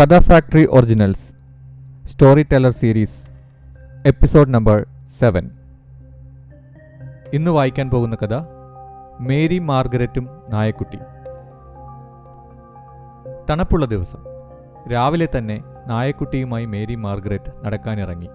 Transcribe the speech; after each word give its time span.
Katha 0.00 0.18
factory 0.18 0.66
originals 0.70 1.32
storyteller 2.42 2.72
series 2.72 3.28
episode 4.06 4.54
number 4.54 4.86
seven 5.20 5.50
ഇന്ന് 7.34 7.50
വായിക്കാൻ 7.50 7.90
പോകുന്ന 7.90 8.16
കഥ 8.16 8.34
മേരി 9.20 9.58
മാർഗരറ്റും 9.58 10.28
നായക്കുട്ടി. 10.48 10.98
തണുപ്പുള്ള 13.50 13.86
ദിവസം. 13.86 14.18
രാവിലെ 14.92 15.28
തന്നെ 15.38 15.62
നായക്കുട്ടിയുമായി 15.86 16.64
മേരി 16.64 16.94
മാർഗരറ്റ് 16.94 17.66
നടക്കാനിറങ്ങി. 17.66 18.28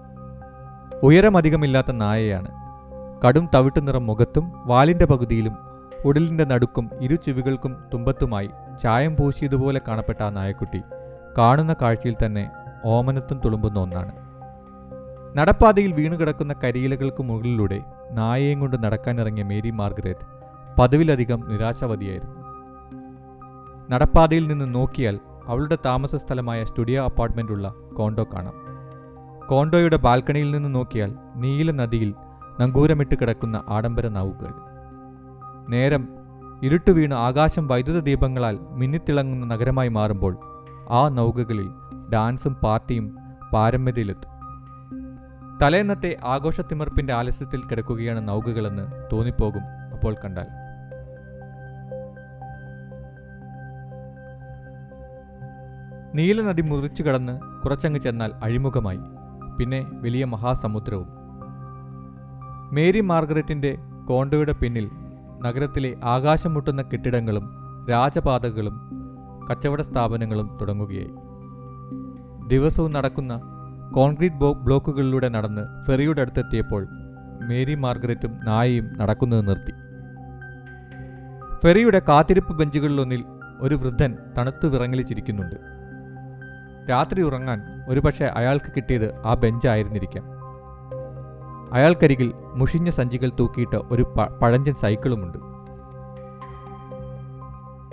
ഉയരമധികമില്ലാത്ത 1.02 1.92
നായയാണ്. 1.92 2.48
കടും 3.26 3.48
തവിട്ടു 3.54 3.80
നിറം 3.80 4.06
മുഖത്തും 4.06 4.52
വാലിന്റെ 4.66 5.06
പകുതിയിലും 5.06 5.58
ഉടലിന്റെ 6.04 6.44
നടുക്കും 6.44 6.90
ഇരു 7.00 7.14
ചെവികൾക്കും 7.14 7.84
തുമ്പത്തുമായി 7.94 8.50
ചായം 8.82 9.16
പൂശിയതുപോലെ 9.16 9.80
കാണപ്പെട്ട 9.88 10.22
ആ 10.22 10.30
നായക്കുട്ടി. 10.30 10.82
കാണുന്ന 11.38 11.76
കാഴ്ചയിൽ 11.82 12.16
തന്നെ 12.26 12.50
ഓമനത്തും 12.84 13.40
തുളുമ്പുന്ന 13.44 13.78
ഒന്നാണ്. 13.78 14.12
നടപ്പാതയിൽ 15.38 15.92
വീണുകിടക്കുന്ന 15.92 16.54
കരിയിലകൾക്ക് 16.64 17.22
മുകളിലൂടെ 17.22 17.80
നായയും 18.10 18.60
കൊണ്ട് 18.60 18.84
നടക്കാനിറങ്ങിയ 18.84 19.44
മേരി 19.44 19.70
മാർഗരറ്റ് 19.70 20.26
പതിവിലധികം 20.78 21.44
നിരാശാവതിയായിരുന്നു. 21.48 22.36
നടപ്പാതയിൽ 23.90 24.46
നിന്ന് 24.46 24.74
നോക്കിയാൽ 24.74 25.18
അവളുടെ 25.46 25.78
താമസ 25.86 26.16
സ്ഥലമായ 26.16 26.64
സ്റ്റുഡിയോ 26.64 27.04
അപ്പാർട്ട്മെന്റുള്ള 27.04 27.74
കോണ്ടോ 27.96 28.24
കാണാം. 28.24 28.54
കോണ്ടോയുടെ 29.46 29.96
ബാൽക്കണിയിൽ 29.96 30.50
നിന്ന് 30.50 30.74
നോക്കിയാൽ 30.74 31.14
നീല 31.36 31.70
നദിയിൽ 31.70 32.14
നങ്കൂരമിട്ട് 32.60 33.14
കിടക്കുന്ന 33.14 33.62
ആഡംബര 33.68 34.08
നാവുകൾ. 34.08 34.52
നേരം 35.68 36.08
ഇരുട്ടു 36.62 36.90
വീണ് 36.90 37.14
ആകാശം 37.14 37.68
വൈദ്യുത 37.68 38.00
ദീപങ്ങളാൽ 38.00 38.58
മിന്നിത്തിളങ്ങുന്ന 38.70 39.54
നഗരമായി 39.54 39.88
മാറുമ്പോൾ 39.88 40.38
ആ 40.90 41.08
നൗകകളിൽ 41.08 41.70
ഡാൻസും 42.12 42.54
പാർട്ടിയും 42.54 43.16
പാരമ്യതയിലെത്തും. 43.52 44.30
തലേന്നത്തെ 45.62 46.16
ആഘോഷത്തിമർപ്പിന്റെ 46.24 47.12
ആലസ്യത്തിൽ 47.12 47.64
കിടക്കുകയാണ് 47.64 48.28
നൗകകളെന്ന് 48.28 49.08
തോന്നിപ്പോകും 49.12 49.62
അപ്പോൾ 49.92 50.14
കണ്ടാൽ. 50.24 50.46
നീലനദി 56.14 56.62
മുറിച്ചു 56.62 57.02
കടന്ന് 57.02 57.40
കുറച്ചങ്ങ് 57.62 58.00
ചെന്നാൽ 58.00 58.32
അഴിമുഖമായി. 58.44 59.00
പിന്നെ 59.58 59.86
വലിയ 59.92 60.24
മഹാസമുദ്രവും. 60.24 61.08
മേരി 62.72 63.00
മാർഗരറ്റിന്റെ 63.00 63.78
കോണ്ടോയുടെ 64.08 64.52
പിന്നിൽ 64.52 64.90
നഗരത്തിലെ 65.42 65.96
ആകാശം 66.04 66.54
മുട്ടുന്ന 66.54 66.82
കെട്ടിടങ്ങളും 66.82 67.50
രാജപാതകളും 67.90 68.99
കച്ചവട 69.50 69.80
സ്ഥാപനങ്ങളും 69.80 70.58
തുടങ്ങുകയായി. 70.60 71.10
ദിവസവും 72.48 72.90
നടക്കുന്ന 72.90 73.40
കോൺക്രീറ്റ് 73.94 74.36
ബ്ലോക്കുകളിലൂടെ 74.36 75.28
നടന്ന് 75.28 75.86
ഫെറിയുടെ 75.86 76.20
അടുത്തെത്തിയപ്പോൾ 76.20 76.86
മേരി 77.48 77.74
മാർഗരറ്റും 77.74 78.40
നായയും 78.44 78.98
നടക്കുന്നത് 78.98 79.48
നിർത്തി. 79.48 79.72
ഫെറിയുടെ 81.64 82.02
കാത്തിരിപ്പ് 82.08 82.52
ബെഞ്ചുകളിലൊന്നിൽ 82.52 83.24
ഒരു 83.60 83.74
വൃദ്ധൻ 83.74 84.16
തണുത്തു 84.38 84.66
വിറങ്ങലിച്ചിരിക്കുന്നുണ്ട്. 84.66 85.56
രാത്രി 86.90 87.22
ഉറങ്ങാൻ 87.22 87.62
ഒരുപക്ഷെ 87.88 88.24
അയാൾക്ക് 88.24 88.72
കിട്ടിയത് 88.76 89.26
ആ 89.26 89.34
ബെഞ്ചായിരുന്നിരിക്കാം. 89.34 90.24
അയാൾക്കരികിൽ 91.72 92.32
മുഷിഞ്ഞ 92.54 92.90
സഞ്ചികൾ 92.90 93.30
തൂക്കിയിട്ട 93.38 93.74
ഒരു 93.74 94.14
പഴഞ്ചൻ 94.42 94.74
സൈക്കിളുമുണ്ട്. 94.74 95.49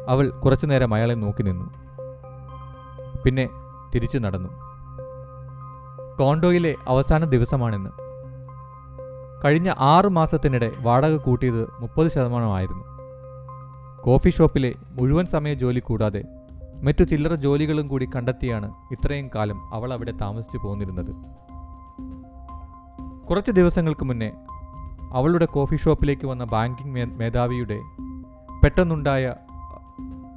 അവൾ 0.10 0.30
കുറച്ചുനേരം 0.30 0.94
അയാളെ 0.94 1.14
നോക്കി 1.14 1.44
നിന്നു. 1.44 1.66
പിന്നെ 3.24 3.50
തിരിച്ചു 3.96 4.18
നടന്നു. 4.18 4.50
കോണ്ടോയിലെ 6.20 6.76
അവസാന 6.88 7.26
ദിവസമാണെന്ന്. 7.26 7.90
കഴിഞ്ഞ 9.46 9.74
ആറു 9.80 10.08
മാസത്തിനിടെ 10.08 10.72
വാടക 10.80 11.16
കൂട്ടിയത് 11.16 11.68
മുപ്പത് 11.80 12.08
ശതമാനമായിരുന്നു 12.08 12.86
കോഫി 14.02 14.30
ഷോപ്പിലെ 14.30 14.74
മുഴുവൻ 14.88 15.26
സമയ 15.26 15.54
ജോലി 15.54 15.80
കൂടാതെ 15.80 16.24
മറ്റു 16.84 17.04
ചില്ലറ 17.04 17.36
ജോലികളും 17.36 17.88
കൂടി 17.88 18.10
കണ്ടെത്തിയാണ് 18.16 18.74
ഇത്രയും 18.92 19.30
കാലം 19.36 19.74
അവൾ 19.74 19.94
അവിടെ 19.94 20.12
താമസിച്ചു 20.12 20.58
പോന്നിരുന്നത്. 20.58 21.12
കുറച്ച് 23.30 23.52
ദിവസങ്ങൾക്ക് 23.52 24.06
മുന്നേ 24.06 24.32
അവളുടെ 25.14 25.46
കോഫി 25.46 25.76
ഷോപ്പിലേക്ക് 25.76 26.28
വന്ന 26.28 26.44
ബാങ്കിംഗ് 26.44 27.06
മേധാവിയുടെ 27.06 27.80
പെട്ടെന്നുണ്ടായ 28.64 29.34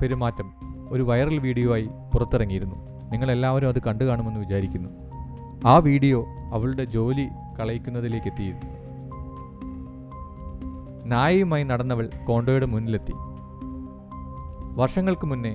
പെരുമാറ്റം 0.00 0.49
ഒരു 0.93 1.03
വൈറൽ 1.03 1.38
വീഡിയോ 1.38 1.69
ആയി 1.75 1.88
പുറത്തിറങ്ങിയിരുന്നു. 2.12 2.77
നിങ്ങളെല്ലാവരും 3.12 3.69
അത് 3.69 3.81
കണ്ടു 3.87 4.05
കാണുമെന്ന് 4.05 4.41
വിചാരിക്കുന്നു. 4.41 4.91
ആ 5.69 5.78
വീഡിയോ 5.78 6.19
അവളുടെ 6.53 6.84
ജോലി 6.84 7.27
കളയിക്കുന്നതിലേക്ക് 7.59 8.28
എത്തിയിരുന്നു 8.33 8.69
നായയുമായി 11.12 11.65
നടന്നവൾ 11.65 12.06
കോണ്ടോയുടെ 12.28 12.66
മുന്നിലെത്തി. 12.66 13.15
വർഷങ്ങൾക്ക് 14.81 15.27
മുന്നേ 15.27 15.53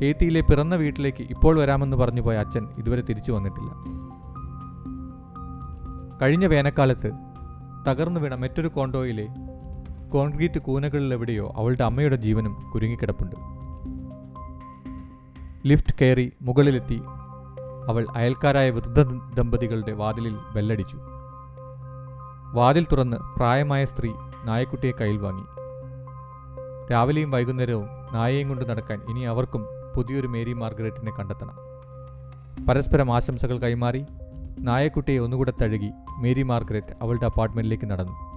ഹേത്തിയിലെ 0.00 0.40
പിറന്ന 0.40 0.74
വീട്ടിലേക്ക് 0.74 1.24
ഇപ്പോൾ 1.30 1.54
വരാമെന്ന് 1.60 1.96
പറഞ്ഞു 1.96 2.22
പോയ 2.22 2.36
അച്ഛൻ 2.36 2.64
ഇതുവരെ 2.78 3.02
തിരിച്ചു 3.08 3.32
വന്നിട്ടില്ല. 3.32 3.70
കഴിഞ്ഞ 6.22 6.46
വേനൽക്കാലത്ത് 6.46 7.10
തകർന്നു 7.88 8.20
വീണ 8.20 8.34
മറ്റൊരു 8.34 8.68
കോണ്ടോയിലെ 8.68 9.26
കോൺക്രീറ്റ് 10.12 10.58
കൂനകളിലെവിടെയോ 10.58 11.52
അവളുടെ 11.56 11.84
അമ്മയുടെ 11.84 12.16
ജീവനും 12.16 12.70
കുരുങ്ങിക്കിടപ്പുണ്ട്. 12.74 13.36
ലിഫ്റ്റ് 15.66 15.94
കയറി 16.00 16.32
മുകളിലെത്തി 16.42 17.02
അവൾ 17.88 18.06
അയൽക്കാരായ 18.10 18.70
വൃദ്ധ 18.70 19.02
ദമ്പതികളുടെ 19.34 19.92
വാതിലിൽ 19.92 20.36
ബെല്ലടിച്ചു. 20.54 20.98
വാതിൽ 22.52 22.86
തുറന്ന് 22.92 23.16
പ്രായമായ 23.36 23.84
സ്ത്രീ 23.84 24.12
നായക്കുട്ടിയെ 24.44 24.92
കയ്യിൽ 24.92 25.16
വാങ്ങി. 25.16 25.44
രാവിലെയും 26.92 27.30
വൈകുന്നേരവും 27.30 27.86
നായയും 28.12 28.48
കൊണ്ട് 28.48 28.70
നടക്കാൻ 28.70 29.00
ഇനി 29.08 29.20
അവർക്കും 29.20 29.66
പുതിയൊരു 29.96 30.26
മേരി 30.26 30.52
മാർഗരറ്റിനെ 30.52 31.12
കണ്ടെത്തണം. 31.18 31.56
പരസ്പരം 32.66 33.14
ആശംസകൾ 33.14 33.58
കൈമാറി 33.58 34.04
നായക്കുട്ടിയെ 34.58 35.18
ഒന്നുകൂടെ 35.18 35.52
തഴുകി 35.62 35.90
മേരി 36.18 36.42
മാർഗരറ്റ് 36.42 36.96
അവളുടെ 37.02 37.24
അപ്പാർട്ട്മെന്റിലേക്ക് 37.24 37.90
നടന്നു. 37.90 38.33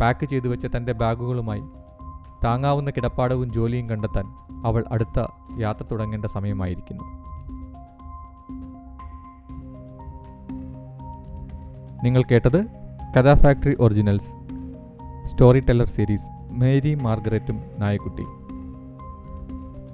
പാക്ക് 0.00 0.26
ചെയ്തു 0.26 0.48
വെച്ച 0.48 0.66
തന്റെ 0.76 0.92
ബാഗുകളുമായി 0.92 1.62
താങ്ങാവുന്ന 2.44 2.90
കിടപ്പാടവും 2.90 3.52
ജോലിയും 3.52 3.88
കണ്ടെത്താൻ 3.88 4.24
അവൾ 4.66 4.84
അടുത്ത 4.90 5.26
യാത്ര 5.58 5.84
തുടങ്ങേണ്ട 5.84 6.24
സമയമായിരിക്കുന്നു. 6.24 7.04
നിങ്ങൾ 12.04 12.22
കേട്ടത് 12.22 12.66
Katha 13.16 13.34
factory 13.34 13.76
originals 13.80 14.32
storyteller 15.60 15.88
series 15.88 16.28
Mary 16.50 16.94
മാർഗരറ്റും 16.94 17.60
നായക്കുട്ടി. 17.78 18.24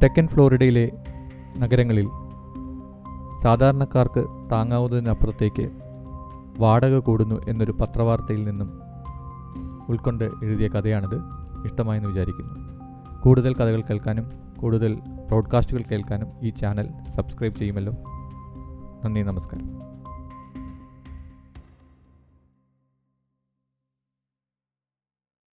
തെക്കൻ 0.02 0.28
ഫ്ലോറിഡയിലെ 0.28 0.92
നഗരങ്ങളിൽ 1.58 2.08
സാധാരണക്കാർക്ക് 3.42 4.50
താങ്ങാവുന്നതിനപ്പുറത്തേക്ക് 4.50 5.70
വാടക 6.58 6.98
കൂടുന്നു 6.98 7.40
എന്നൊരു 7.48 7.72
പത്രവാർത്തയിൽ 7.72 8.44
നിന്നും 8.44 8.81
ഉൾക്കൊണ്ട് 9.92 10.24
എഴുതിയ 10.42 10.68
കഥയാണിത്. 10.68 11.16
ഇഷ്ടമായെന്ന് 11.64 12.08
വിചാരിക്കുന്നു. 12.08 12.54
കൂടുതൽ 13.22 13.54
കഥകൾ 13.54 13.80
കേൾക്കാനും 13.80 14.30
കൂടുതൽ 14.56 14.94
ബ്രോഡ്കാസ്റ്റുകൾ 15.28 15.82
കേൾക്കാനും 15.90 16.28
ഈ 16.42 16.50
ചാനൽ 16.50 16.88
സബ്സ്ക്രൈബ് 17.16 17.54
ചെയ്യുമല്ലോ. 17.54 17.92
നന്ദി 19.04 19.20
നമസ്കാരം. 19.20 20.01